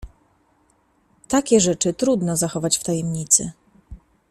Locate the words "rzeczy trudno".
1.59-2.37